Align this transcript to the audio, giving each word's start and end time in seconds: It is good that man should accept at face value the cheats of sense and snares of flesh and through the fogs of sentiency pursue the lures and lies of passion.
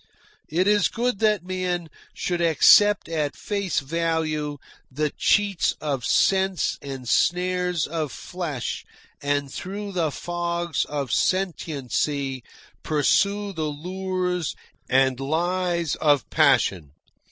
It 0.49 0.67
is 0.67 0.87
good 0.87 1.19
that 1.19 1.43
man 1.43 1.87
should 2.15 2.41
accept 2.41 3.07
at 3.07 3.35
face 3.35 3.81
value 3.81 4.57
the 4.89 5.11
cheats 5.15 5.73
of 5.79 6.05
sense 6.05 6.79
and 6.81 7.07
snares 7.07 7.85
of 7.85 8.11
flesh 8.11 8.83
and 9.21 9.53
through 9.53 9.91
the 9.91 10.09
fogs 10.09 10.85
of 10.85 11.11
sentiency 11.13 12.43
pursue 12.81 13.53
the 13.53 13.69
lures 13.69 14.55
and 14.89 15.19
lies 15.19 15.93
of 15.97 16.27
passion. 16.31 16.93